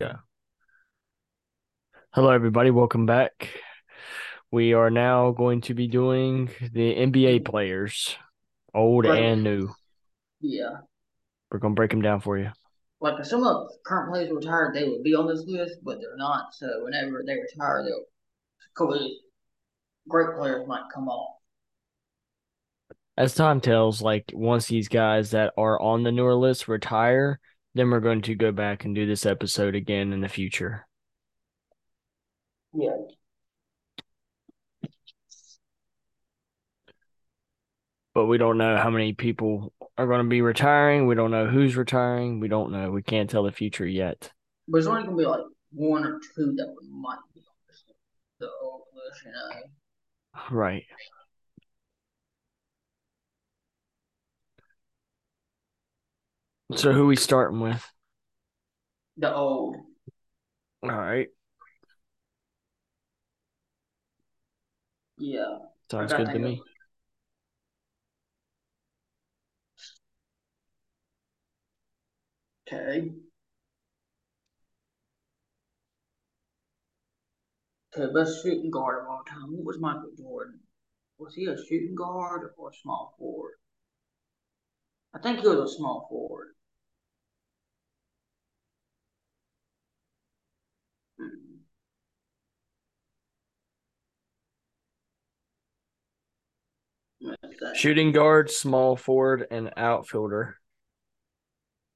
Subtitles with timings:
[0.00, 0.16] Yeah.
[2.10, 2.70] Hello, everybody.
[2.70, 3.50] Welcome back.
[4.50, 8.16] We are now going to be doing the NBA players,
[8.74, 9.22] old Right.
[9.22, 9.68] and new.
[10.40, 10.78] Yeah.
[11.50, 12.50] We're going to break them down for you.
[13.00, 15.98] Like if some of the current players retired, they would be on this list, but
[16.00, 16.54] they're not.
[16.54, 19.18] So whenever they retire, they'll a couple of these
[20.08, 21.36] great players might come off.
[23.16, 27.38] As time tells, like once these guys that are on the newer list retire,
[27.74, 30.86] then we're going to go back and do this episode again in the future.
[32.72, 32.96] Yeah.
[38.14, 41.06] But we don't know how many people are going to be retiring.
[41.06, 42.38] We don't know who's retiring.
[42.38, 42.90] We don't know.
[42.90, 44.32] We can't tell the future yet.
[44.68, 47.46] But it's only gonna be like one or two that would might be on.
[48.40, 50.50] The old list, you know.
[50.50, 50.84] Right.
[56.72, 57.84] So who we starting with?
[59.16, 59.76] The old.
[60.82, 61.28] All right.
[65.18, 65.58] Yeah.
[65.90, 66.62] Sounds good to me.
[72.66, 73.12] Okay.
[77.96, 79.56] Okay, best shooting guard of all time.
[79.56, 80.58] What was Michael Jordan?
[81.18, 83.54] Was he a shooting guard or a small forward?
[85.14, 86.48] I think he was a small forward.
[91.18, 91.64] Hmm.
[97.74, 100.58] Shooting guard, small forward, and outfielder.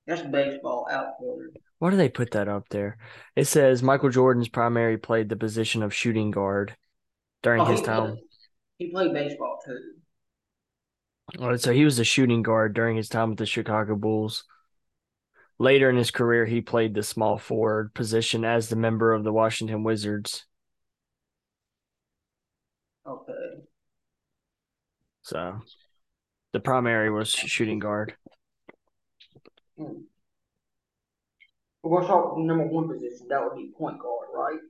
[0.06, 1.50] That's baseball outfielder.
[1.78, 2.96] Why do they put that up there?
[3.36, 6.76] It says Michael Jordan's primary played the position of shooting guard
[7.42, 8.14] during Oh, his he time.
[8.14, 8.18] played,
[8.78, 9.94] he played baseball too.
[11.36, 14.44] Oh, so he was a shooting guard during his time with the Chicago Bulls.
[15.58, 19.32] Later in his career, he played the small forward position as the member of the
[19.32, 20.46] Washington Wizards.
[23.06, 23.32] Okay.
[25.22, 25.60] So
[26.52, 28.14] the primary was shooting guard.
[29.76, 30.02] Hmm.
[31.82, 33.26] We're gonna start with number one position.
[33.28, 34.60] That would be point guard, right?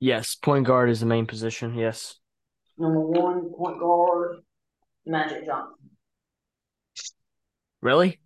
[0.00, 1.74] Yes, point guard is the main position.
[1.74, 2.16] Yes.
[2.76, 4.38] Number one point guard,
[5.08, 5.90] Magic Johnson.
[7.80, 8.20] Really?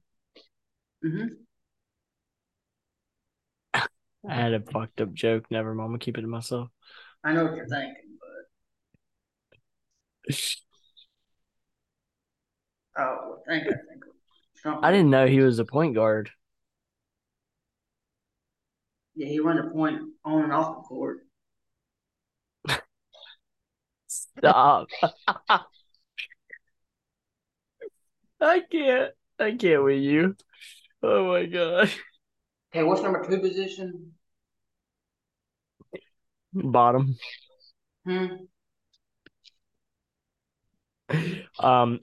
[1.03, 1.43] hmm
[4.28, 5.50] I had a fucked up joke.
[5.50, 5.87] Never mind.
[5.87, 6.69] I'm gonna keep it to myself.
[7.25, 8.47] I know what you're thinking, but
[12.99, 14.04] oh, I think I think
[14.62, 14.84] something.
[14.84, 16.31] I didn't know he was a point guard.
[19.14, 21.20] Yeah, he run the point on and off the court.
[24.06, 24.88] Stop.
[28.42, 29.12] I can't.
[29.38, 30.36] I can't with you.
[31.03, 31.91] Oh my god.
[32.72, 34.12] Hey, what's number two position?
[36.52, 37.16] Bottom.
[38.06, 38.26] Hmm.
[41.58, 42.00] Um,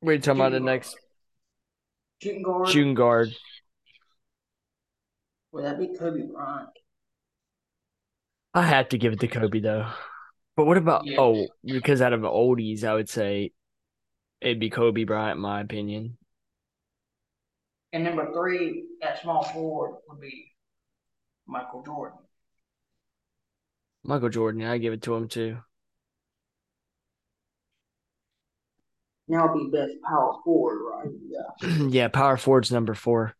[0.00, 0.96] we're talking about the next
[2.22, 2.68] Shooting guard.
[2.68, 3.28] shooting guard.
[5.52, 6.68] Would that be Kobe Bryant?
[8.54, 9.86] I have to give it to Kobe though.
[10.56, 11.20] But what about Yeah.
[11.20, 13.52] oh, because out of oldies, I would say
[14.40, 16.16] it'd be Kobe Bryant, in my opinion.
[17.92, 20.52] And number three at small forward would be
[21.46, 22.18] Michael Jordan.
[24.04, 25.58] Michael Jordan, I give it to him too.
[29.26, 31.14] Now be best power forward, right?
[31.28, 31.86] Yeah.
[31.88, 33.34] yeah, power forward's number four.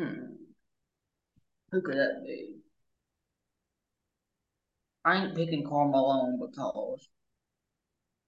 [0.00, 0.32] Hmm.
[1.72, 2.56] Who could that be?
[5.04, 7.06] I ain't picking Karl Malone because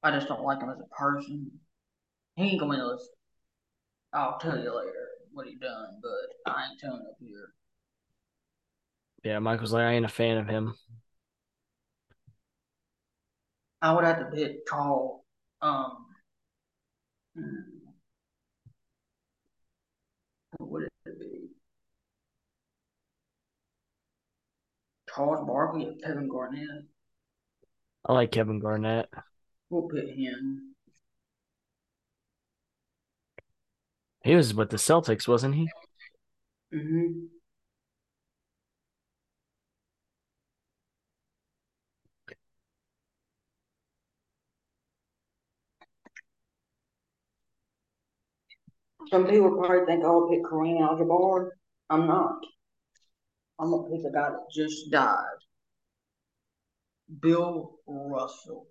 [0.02, 1.50] I just don't like him as a person.
[2.36, 3.08] He ain't gonna be this.
[4.12, 7.54] I'll tell you later what he done, but I ain't telling up here.
[9.24, 10.74] Yeah, Michael's like I ain't a fan of him.
[13.80, 15.24] I would have to pick Karl.
[15.62, 16.06] Um.
[17.34, 17.72] Hmm.
[20.58, 21.48] Who would it be?
[25.14, 26.86] Charles Barkley or Kevin Garnett?
[28.04, 29.08] I like Kevin Garnett.
[29.70, 30.74] We'll put him.
[34.24, 35.68] He was with the Celtics, wasn't he?
[36.74, 37.26] Mm-hmm.
[49.10, 51.50] Some people probably think I'll pick Kareem Abdul-Jabbar.
[51.90, 52.36] I'm not.
[53.62, 55.38] I'm gonna pick a guy that just died.
[57.20, 58.66] Bill Russell.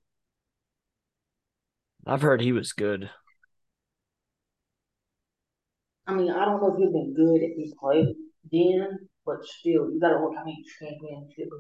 [2.05, 3.09] I've heard he was good.
[6.07, 8.15] I mean, I don't know if he's been good if he played
[8.51, 11.55] then, but still, you got to look how many championships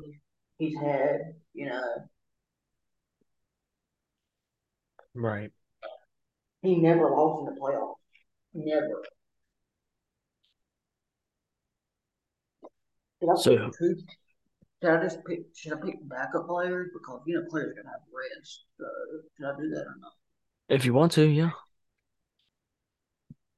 [0.57, 1.35] he's had.
[1.53, 2.09] You know,
[5.13, 5.51] Right.
[6.63, 7.95] he never lost in the playoffs.
[8.53, 9.03] Never.
[13.21, 13.95] Did I So- pick two?
[14.81, 15.55] Did I just pick?
[15.55, 18.65] Should I pick backup players because you know players are gonna have rest?
[18.79, 18.85] So
[19.37, 20.13] should I do that or not?
[20.69, 21.51] If you want to, yeah.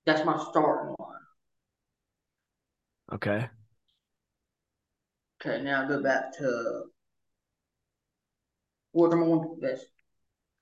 [0.06, 1.20] That's my starting line.
[3.14, 3.50] Okay.
[5.40, 6.86] Okay, now go back to
[8.92, 9.86] what number one best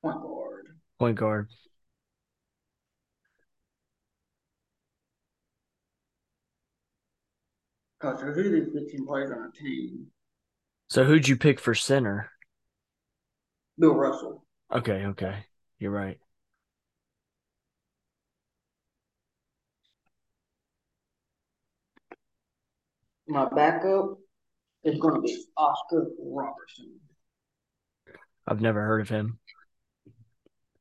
[0.04, 0.80] point guard.
[1.00, 1.50] Point guard.
[8.02, 10.08] Because there's usually 15 players on a team.
[10.90, 12.32] So who'd you pick for center?
[13.78, 14.44] Bill Russell.
[14.74, 15.46] Okay, okay.
[15.78, 16.18] You're right.
[23.28, 24.18] My backup
[24.84, 27.00] is going to be Oscar Robertson.
[28.48, 29.38] I've never heard of him.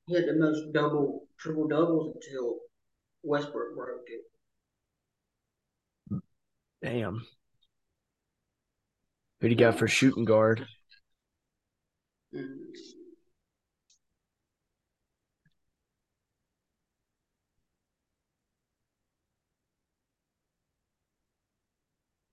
[0.07, 2.57] He had the most double, triple doubles until
[3.23, 4.23] Westbrook broke it.
[6.83, 7.27] Damn.
[9.41, 10.67] Who do you got for shooting guard?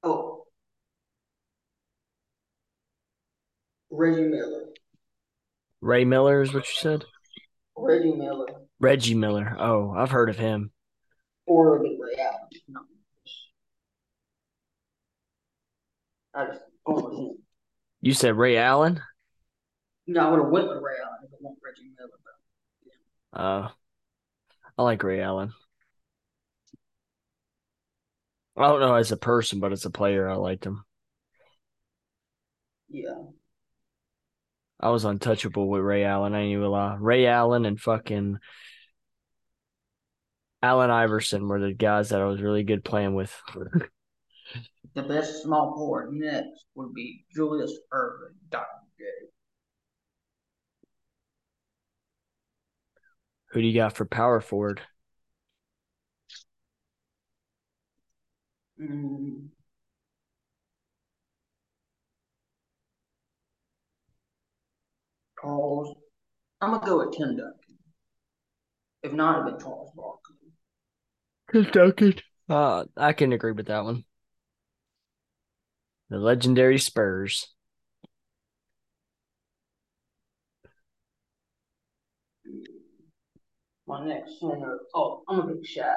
[0.04, 0.46] Oh.
[3.90, 4.66] Reggie Miller.
[5.82, 7.06] Ray Miller is what you said?
[7.76, 8.48] Reggie Miller.
[8.80, 9.56] Reggie Miller.
[9.60, 10.72] Oh, I've heard of him.
[11.46, 12.47] Or Ray Allen.
[16.38, 17.38] I just going with him.
[18.02, 19.02] You said Ray Allen?
[20.06, 22.10] No, I would have went with Ray Allen if it wasn't Reggie Miller.
[23.34, 23.70] But Uh
[24.78, 25.54] I like Ray Allen.
[28.56, 30.84] I don't know as a person, but as a player, I liked him.
[32.90, 33.24] yeah.
[34.80, 36.36] I was untouchable with Ray Allen.
[36.36, 36.98] I knew even lie.
[37.00, 38.38] Ray Allen and fucking
[40.62, 43.36] Allen Iverson were the guys that I was really good playing with.
[44.94, 48.66] The best small forward next would be Julius Erving, Dr.
[48.98, 49.06] J.
[53.52, 54.82] Who do you got for power forward?
[58.80, 59.50] Mm.
[65.42, 65.96] Charles.
[66.62, 67.78] I'm gonna go with Tim Duncan.
[69.04, 70.36] If not, it'd be Charles Barkley.
[71.50, 72.24] Kentucky.
[72.50, 74.04] Uh, I can agree with that one.
[76.10, 77.48] The legendary Spurs.
[83.88, 84.80] My next center.
[84.94, 85.96] Oh, I'm gonna pick Shaq.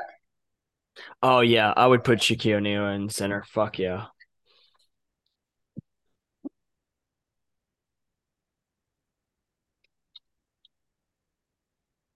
[1.22, 3.44] Oh yeah, I would put Shaquille O'Neal in center.
[3.44, 4.06] Fuck yeah.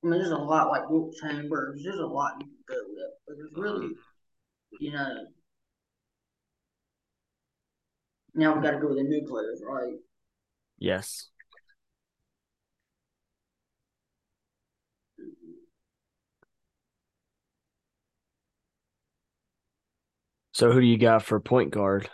[0.05, 1.81] I mean, there's a lot like Wilt Chambers.
[1.83, 3.89] There's a lot you can go with, but there's really,
[4.81, 5.27] you know.
[8.35, 9.95] Now we got to go with the new players, right?
[10.79, 11.29] Yes.
[20.53, 22.09] So who do you got for point guard?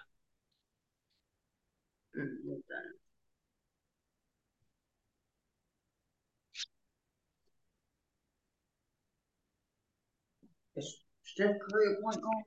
[10.75, 12.45] Is Steph Curry a point guard?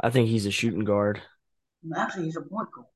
[0.00, 1.22] I think he's a shooting guard.
[1.96, 2.86] Actually, he's a point guard.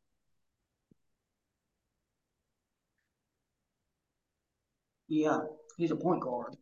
[5.09, 5.41] Yeah,
[5.77, 6.57] he's a point guard.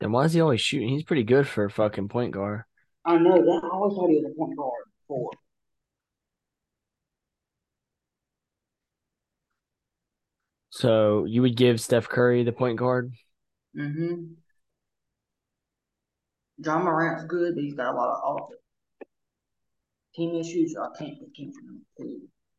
[0.00, 0.88] Then why is he always shooting?
[0.88, 2.62] He's pretty good for a fucking point guard.
[3.04, 3.60] I know that.
[3.64, 5.30] I always thought he was a point guard before.
[10.70, 13.12] So you would give Steph Curry the point guard?
[13.76, 14.34] Mm-hmm.
[16.58, 18.50] Ja Morant's good, but he's got a lot of off
[20.18, 20.76] team issues.
[20.76, 21.84] I can't pick him for number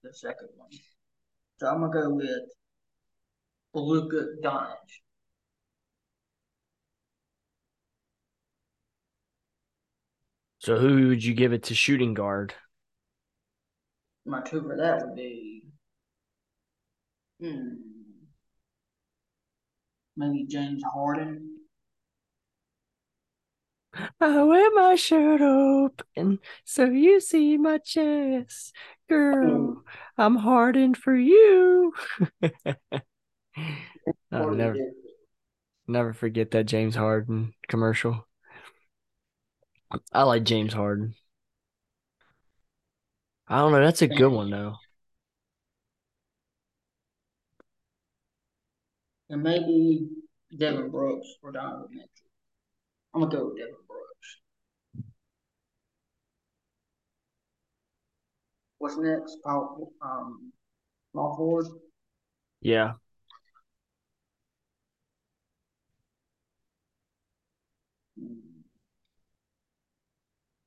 [0.03, 0.69] the second one.
[1.57, 2.49] So I'm gonna go with
[3.73, 4.75] Luka Doncic.
[10.59, 12.53] So who would you give it to shooting guard?
[14.25, 15.63] My two for that would be,
[17.41, 17.75] hmm,
[20.15, 21.48] maybe James Harden.
[24.21, 28.73] I wear my shirt open so you see my chest.
[29.07, 29.83] Girl, oh.
[30.17, 31.93] I'm hardened for you.
[34.31, 34.77] I'll never,
[35.87, 38.27] never forget that James Harden commercial.
[40.13, 41.15] I like James Harden.
[43.47, 43.83] I don't know.
[43.83, 44.75] That's a good one though.
[49.29, 50.07] And maybe
[50.55, 52.07] Devin Brooks or Donovan Mitchell.
[53.13, 53.73] I'm gonna go with Devin
[58.79, 59.37] What's next?
[59.43, 60.51] Power, um,
[61.11, 61.67] small forward.
[62.61, 62.93] Yeah.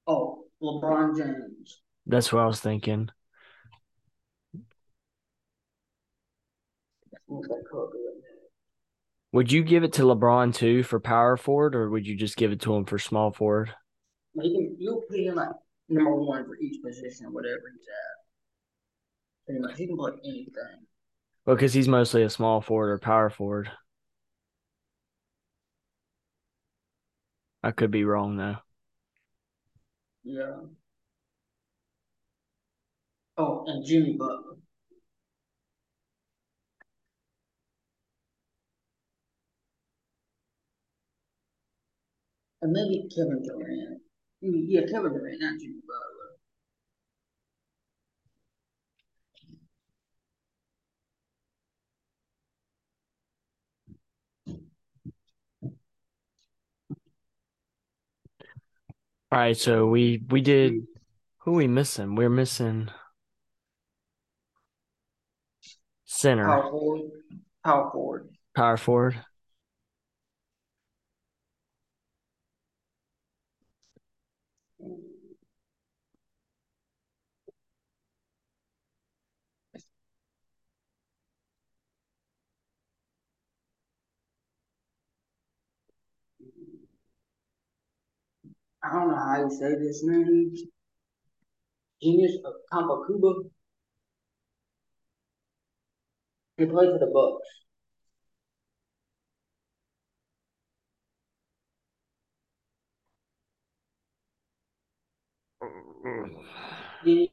[0.06, 1.80] Oh, LeBron James.
[2.06, 3.08] That's what I was thinking.
[9.32, 12.52] Would you give it to LeBron too for power forward, or would you just give
[12.52, 13.74] it to him for small forward?
[14.34, 15.52] You can you'll put him at
[15.92, 19.46] number one for each position, whatever he's at.
[19.46, 20.86] Pretty much, he can play anything.
[21.44, 23.70] Well, because he's mostly a small forward or power forward.
[27.62, 28.56] I could be wrong though.
[30.24, 30.60] Yeah.
[33.36, 34.56] Oh, and Jimmy Butler.
[42.62, 44.02] And maybe Kevin Durant.
[44.42, 46.22] Yeah, Kevin Durant, not Jimmy Butler.
[59.30, 60.86] All right, so we we did.
[61.38, 62.14] Who we missing?
[62.16, 62.88] We're missing
[66.04, 67.10] center, Power forward.
[67.64, 68.28] Power forward.
[68.54, 69.24] power forward.
[88.84, 90.54] I don't know how you say this name.
[92.02, 93.48] Genius of Kampakuba.
[96.56, 97.48] He played for the Bucks.
[105.62, 106.34] Mm-hmm.
[107.04, 107.28] Then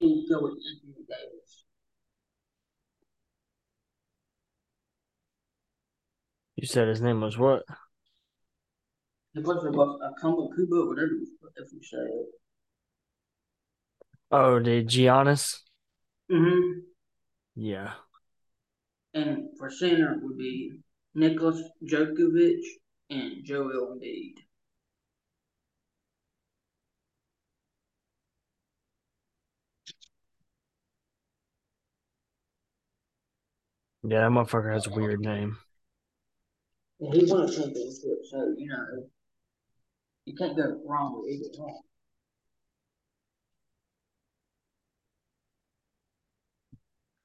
[0.00, 1.64] you go with Anthony Davis.
[6.54, 7.64] You said his name was what?
[9.38, 10.00] He played for the Bucks.
[10.02, 11.12] Uh, whatever
[11.56, 12.26] if you say it.
[14.32, 15.60] Oh, the Giannis.
[16.30, 16.80] Mm-hmm.
[17.54, 17.92] Yeah.
[19.14, 20.80] And for center would be
[21.14, 22.62] Nicholas Djokovic
[23.10, 24.34] and Joel Embiid.
[34.02, 35.58] Yeah, that motherfucker has a weird name.
[36.98, 39.08] He won a championship, so you know
[40.28, 41.74] you can't go wrong with either one.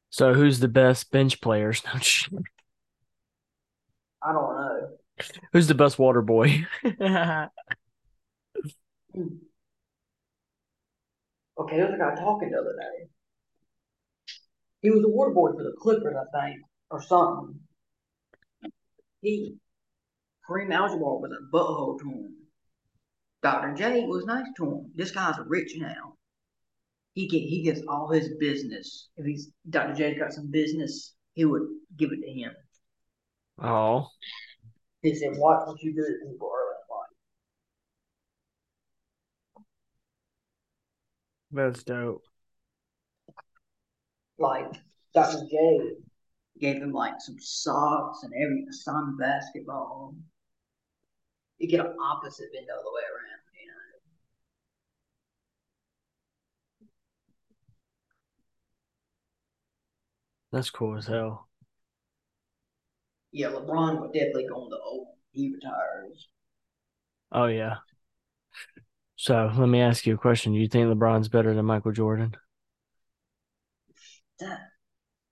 [0.10, 1.83] So who's the best bench players?
[2.31, 2.39] No.
[4.25, 4.89] I don't know.
[5.51, 6.65] who's the best water boy?
[11.55, 13.07] Okay, there was a guy talking the other day.
[14.81, 17.60] He was a water boy for the Clippers, I think, or something.
[19.22, 19.57] He
[20.50, 22.43] Kareem Abdul-Jabbar was a butthole to him.
[23.44, 23.74] Dr.
[23.74, 24.92] J was nice to him.
[24.96, 26.16] This guy's rich now.
[27.14, 29.10] He get he gets all his business.
[29.18, 29.94] If he's Dr.
[29.94, 31.64] J's got some business, he would
[31.98, 32.54] give it to him.
[33.62, 34.08] oh,
[35.02, 36.96] He said, "Watch what you do to people early in
[41.60, 42.24] life." that's dope.
[44.40, 44.72] Like
[45.14, 45.46] Dr.
[45.52, 45.80] J
[46.60, 50.16] gave him like some socks and everything, some basketball.
[51.60, 53.33] You get an opposite bend the way around,
[60.53, 61.50] That's cool as hell.
[63.33, 65.07] Yeah, LeBron would definitely go on the old.
[65.31, 66.29] He retires.
[67.31, 67.79] Oh yeah.
[69.15, 70.53] So let me ask you a question.
[70.53, 72.36] Do you think LeBron's better than Michael Jordan?
[74.39, 74.69] That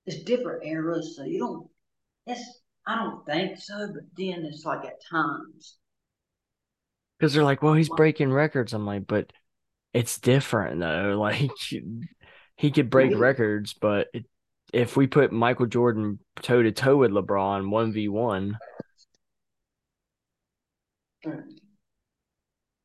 [0.05, 1.69] it's different eras, so you don't.
[2.27, 5.77] It's I don't think so, but then it's like at times.
[7.17, 8.73] Because they're like, well, he's breaking records.
[8.73, 9.31] I'm like, but
[9.93, 11.17] it's different though.
[11.19, 11.51] Like
[12.57, 13.19] he could break Yeah.
[13.19, 14.25] records, but it,
[14.73, 18.57] if we put Michael Jordan toe to toe with LeBron, one v one,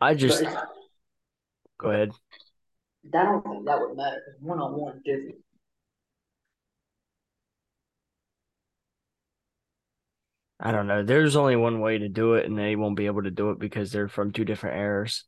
[0.00, 0.44] I just
[1.78, 2.10] go ahead.
[3.14, 5.36] I don't think that would matter because one on one different.
[10.58, 11.02] I don't know.
[11.02, 13.58] There's only one way to do it, and they won't be able to do it
[13.58, 15.24] because they're from two different eras.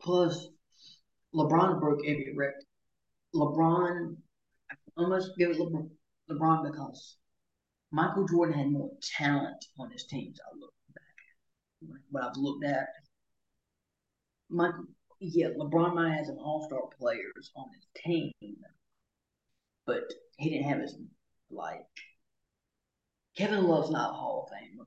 [0.00, 0.48] Plus,
[1.34, 2.64] LeBron broke every record.
[3.34, 4.16] LeBron,
[4.96, 5.88] Almost give it LeBron,
[6.30, 7.16] LeBron because
[7.90, 10.38] Michael Jordan had more talent on his teams.
[10.40, 12.88] I look back, what I've looked at.
[14.50, 14.84] Michael,
[15.20, 18.32] yeah, LeBron might have some All Star players on his team,
[19.86, 20.02] but
[20.36, 20.96] he didn't have his
[21.50, 21.86] like.
[23.36, 24.84] Kevin Love's not a Hall of Famer.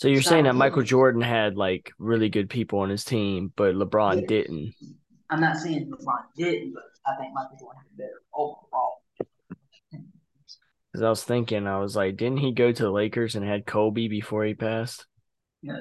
[0.00, 0.82] So you're Stop saying that Michael.
[0.82, 4.26] Jordan had like really good people on his team, but LeBron Yeah.
[4.26, 4.74] didn't.
[5.32, 9.02] I'm not saying LeBron didn't, but I think Michael Jordan had better overall.
[10.92, 13.64] Because I was thinking, I was like, didn't he go to the Lakers and had
[13.64, 15.06] Kobe before he passed?
[15.62, 15.80] Know,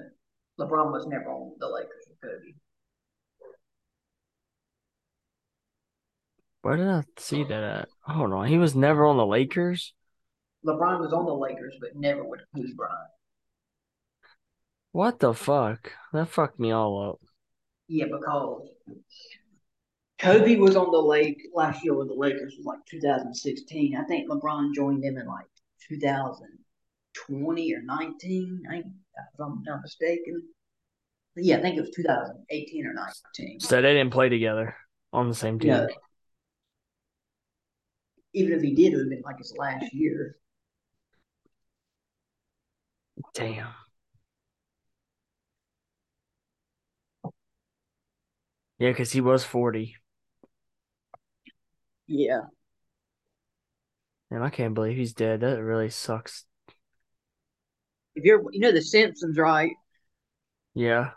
[0.58, 2.53] LeBron was never on the Lakers with Kobe.
[6.62, 7.89] Where did I see that at?
[8.03, 9.93] Hold on, he was never on the Lakers.
[10.65, 13.10] LeBron was on the Lakers, but never with Kobe Bryant.
[14.93, 15.91] What the fuck?
[16.13, 17.20] That fucked me all up.
[17.93, 18.70] Yeah, because
[20.22, 23.96] Kobe was on the lake last year with the Lakers was like 2016.
[23.96, 25.48] I think LeBron joined them in like
[25.90, 28.63] 2020 or 19.
[28.72, 28.86] I, if
[29.40, 30.44] I'm not mistaken.
[31.36, 33.60] Yeah, I think it was 2018 or 19.
[33.62, 34.75] So they didn't play together
[35.12, 35.72] on the same team.
[35.72, 35.88] No.
[38.34, 40.36] Even if he did, it would have been like his last year.
[43.34, 43.70] Damn.
[48.78, 49.96] Yeah, because he was 40.
[52.12, 52.41] Yeah.
[54.30, 55.39] And I can't believe he's dead.
[55.41, 56.46] That really sucks.
[58.15, 59.72] If you're, you know, The Simpsons, right?
[60.74, 61.12] Yeah.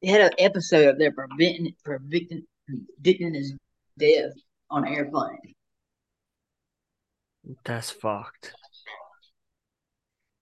[0.00, 3.54] They had an episode of there preventing, predicting, predicting his
[3.98, 4.32] death
[4.70, 5.54] on an airplane.
[7.64, 8.54] That's fucked.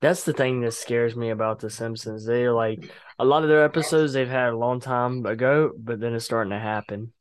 [0.03, 2.27] That's the thing that scares me about The Simpsons.
[2.27, 6.15] They're like a lot of their episodes they've had a long time ago, but then
[6.15, 7.15] it's starting to happen.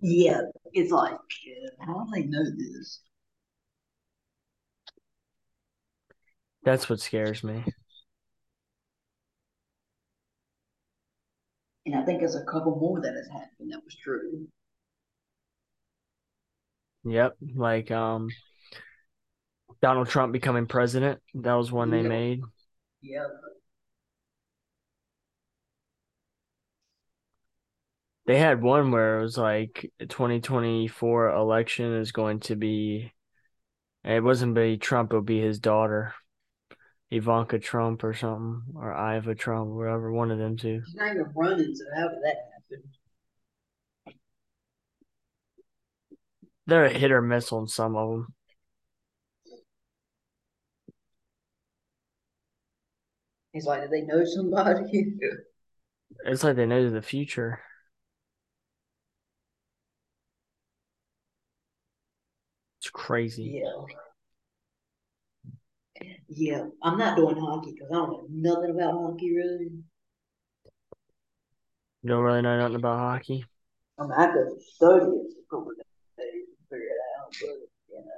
[0.00, 0.40] Yeah,
[0.72, 1.18] it's like,
[1.80, 3.00] how do they know this?
[6.64, 7.64] That's what scares me.
[11.86, 14.46] And I think there's a couple more that has happened that was true.
[17.04, 17.36] Yep.
[17.54, 18.28] Like um
[19.80, 21.20] Donald Trump becoming president.
[21.34, 22.08] That was one they Yeah.
[22.08, 22.42] made.
[23.02, 23.26] Yeah.
[28.26, 33.12] They had one where it was like 2024 election is going to be
[34.04, 36.14] it wasn't be Trump, it'll be his daughter.
[37.10, 38.62] Ivanka Trump or something.
[38.74, 40.82] Or Iva Trump, whatever, one of them two.
[40.84, 44.14] He's not even running, so how did that happen?
[46.66, 48.34] They're a hit or miss on some of them.
[53.52, 55.14] He's like, did they know somebody?
[56.26, 57.60] It's like they know the future.
[63.04, 63.60] Crazy.
[63.62, 63.84] yeah.
[66.28, 69.70] Yeah, I'm not doing hockey because I don't know nothing about hockey really.
[72.02, 73.44] You don't really know nothing about hockey.
[73.98, 75.84] I mean, I could study it for a couple of days
[76.18, 77.48] and figure it out, but
[77.90, 78.10] you know.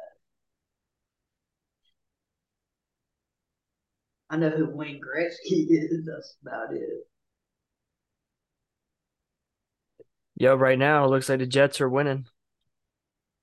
[4.30, 6.06] I know who Wayne Gretzky is.
[6.06, 7.06] That's about it.
[10.36, 12.26] Yo, right now it looks like the Jets are winning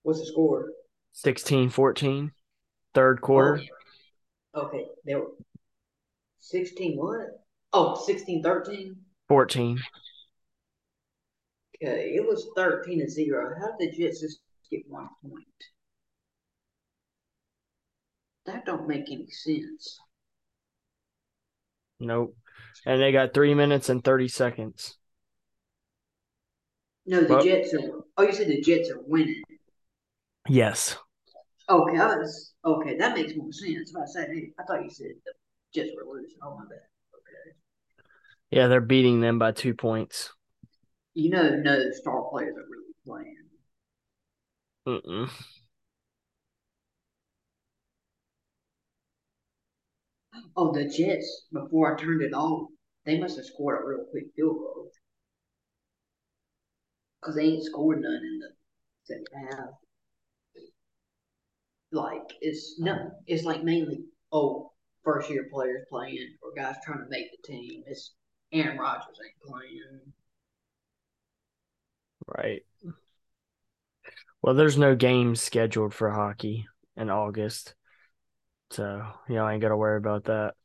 [0.03, 0.69] What's the score?
[1.13, 2.31] 16 14,
[2.93, 3.61] third oh, quarter.
[4.53, 5.31] Oh, okay, they were
[6.39, 7.45] 16 what?
[7.71, 8.95] Oh, 16 13?
[9.29, 9.79] 14.
[11.81, 13.55] Okay, it was 13 to 0.
[13.59, 15.45] How did the Jets just get one point?
[18.45, 19.99] That don't make any sense.
[21.99, 22.35] Nope.
[22.85, 24.97] And they got three minutes and 30 seconds.
[27.05, 28.03] No, the Well- Jets are.
[28.17, 29.43] Oh, you said the Jets are winning.
[30.47, 30.97] Yes.
[31.69, 33.91] Okay, I was, okay, that makes more sense.
[33.91, 35.31] If I said, hey, I thought you said the
[35.73, 36.37] Jets were losing.
[36.43, 36.79] Oh my bad.
[37.15, 37.55] Okay,
[38.51, 40.31] Yeah, they're beating them by two points.
[41.15, 43.37] you know, no star players are really playing.
[44.87, 45.29] Mm-mm.
[50.55, 51.45] Oh, the Jets.
[51.51, 52.67] Before I turned it on,
[53.05, 54.89] they must have scored a real quick field goal
[57.19, 58.49] because they ain't scored none in the
[59.05, 59.69] second half.
[61.93, 64.71] Like it's no, it's like mainly oh
[65.03, 67.83] first year players playing or guys trying to make the team.
[67.85, 68.15] It's
[68.51, 70.13] Aaron Rodgers ain't playing.
[72.27, 72.63] Right.
[74.41, 77.75] Well, there's no games scheduled for hockey in August.
[78.71, 80.55] So, you know, I ain't got to worry about that.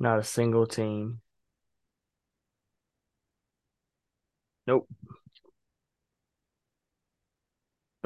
[0.00, 1.20] Not a single team.
[4.66, 4.88] Nope.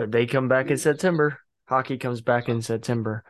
[0.03, 1.39] But they come back in September.
[1.67, 3.23] Hockey comes back in September.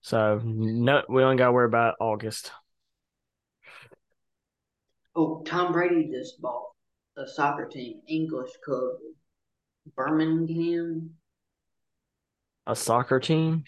[0.00, 2.52] So, no, we only got to worry about August.
[5.16, 6.66] Oh, Tom Brady just bought
[7.16, 8.92] a soccer team, English Club,
[9.96, 11.10] Birmingham.
[12.68, 13.64] A soccer team?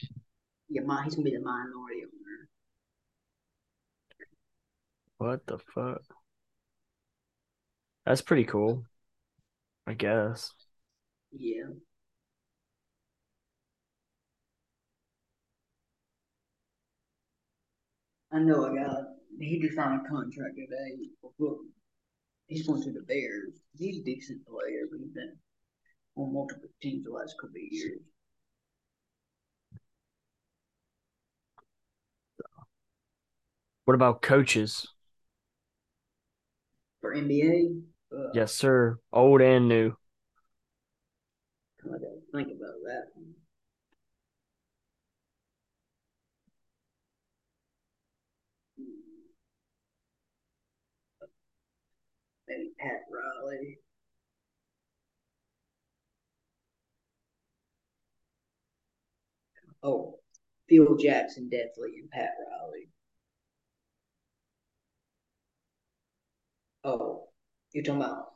[0.69, 2.49] Yeah, my, he's gonna be the minority owner.
[5.19, 6.03] What the fuck?
[8.05, 8.85] That's pretty cool.
[9.85, 10.53] I guess.
[11.33, 11.65] Yeah.
[18.37, 18.97] I know a guy.
[19.41, 21.09] He just signed a contract today.
[22.49, 23.55] He's going to the Bears.
[23.79, 25.33] He's a decent player, but he's been
[26.17, 28.01] on multiple teams the last couple of years.
[33.87, 34.87] What about coaches?
[37.01, 37.81] For NBA,
[38.15, 38.99] uh, Yes, sir.
[39.15, 39.97] Old and new.
[41.85, 43.05] I gotta think about that.
[43.15, 43.36] one.
[52.49, 53.79] Maybe Pat Riley.
[59.83, 60.19] Oh,
[60.69, 62.89] Phil Jackson definitely and Pat Riley.
[66.85, 67.29] Oh,
[67.73, 68.33] you're talking about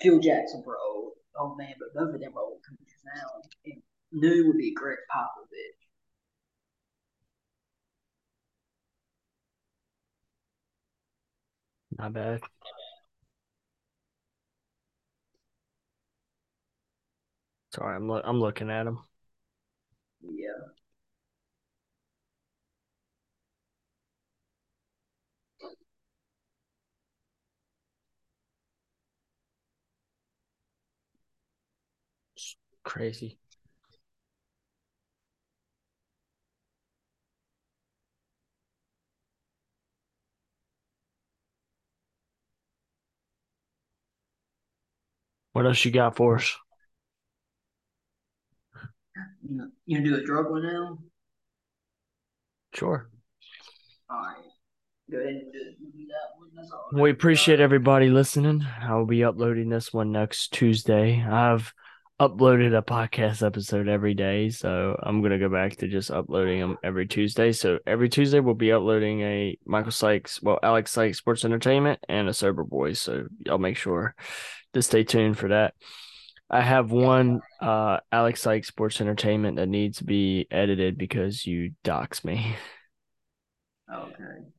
[0.00, 3.42] Phil Jackson old, old man, but both of them are old coaches now.
[3.64, 5.86] And new would be Gregg Popovich.
[11.98, 12.40] Not bad.
[17.76, 18.98] Sorry, I'm lo- I'm looking at him.
[20.22, 20.76] Yeah.
[32.84, 33.38] Crazy.
[45.54, 46.56] What else you got for us?
[49.48, 50.98] You know, you do a drug one now?
[52.74, 53.08] Sure.
[54.10, 54.36] All right.
[55.10, 56.48] Go ahead and do, do that one.
[56.56, 57.00] That's all.
[57.00, 58.66] We appreciate everybody listening.
[58.82, 61.24] I'll be uploading this one next Tuesday.
[61.24, 61.72] I've
[62.20, 66.78] uploaded a podcast episode every day, so I'm gonna go back to just uploading them
[66.82, 67.52] every Tuesday.
[67.52, 72.28] So every Tuesday we'll be uploading a Michael Sykes, well Alex Sykes Sports Entertainment and
[72.28, 72.98] a Sober Boys.
[72.98, 74.14] So y'all make sure
[74.72, 75.74] to stay tuned for that.
[76.48, 81.72] I have one uh Alex Sykes Sports Entertainment that needs to be edited because you
[81.82, 82.56] dox me.
[83.92, 84.52] Okay.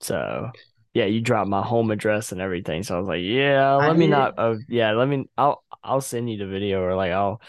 [0.00, 0.50] So
[0.94, 2.82] yeah, you dropped my home address and everything.
[2.82, 4.10] So I was like, yeah, I let me did.
[4.10, 4.34] not.
[4.36, 5.28] Uh, yeah, let me.
[5.38, 7.40] I'll I'll send you the video or like I'll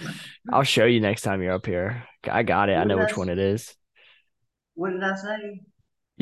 [0.52, 2.08] I'll show you next time you're up here.
[2.24, 2.74] I got it.
[2.76, 3.76] I know did I which one it is.
[4.76, 5.62] What did I say?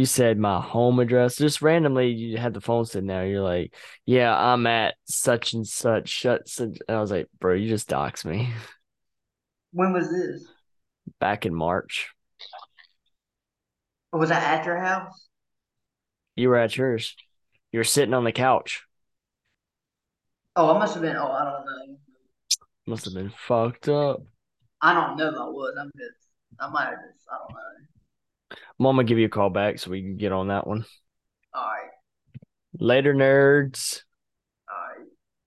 [0.02, 1.36] You said my home address.
[1.36, 3.28] Just randomly, you had the phone sitting there.
[3.28, 3.76] You're like,
[4.08, 6.10] yeah, I'm at such and such.
[6.10, 6.48] Shut.
[6.48, 6.80] such.
[6.88, 8.50] And I was like, bro, you just doxed me
[9.74, 10.44] When was this?
[11.20, 12.10] back in March.
[14.12, 15.28] Was that at your house?
[16.36, 17.16] You were at yours.
[17.72, 18.82] You were sitting on the couch.
[20.56, 21.16] Oh, I must have been.
[21.16, 21.98] Oh, I don't know.
[22.88, 24.24] Must have been fucked up.
[24.82, 25.76] I don't know if I was.
[25.80, 26.28] I'm just.
[26.60, 27.28] I might have just.
[27.32, 27.90] I don't know.
[28.80, 30.86] Mom will give you a call back so we can get on that one.
[31.54, 31.90] All right.
[32.80, 34.04] Later, nerds.